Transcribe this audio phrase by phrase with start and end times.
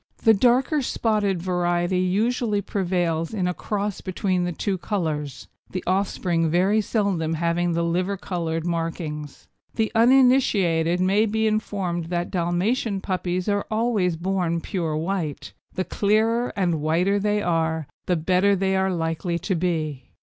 [0.23, 6.49] The darker spotted variety usually prevails in a cross between the two colours, the offspring
[6.49, 9.47] very seldom having the liver coloured markings.
[9.75, 15.53] The uninitiated may be informed that Dalmatian puppies are always born pure white.
[15.75, 20.13] The clearer and whiter they are the better they are likely to be.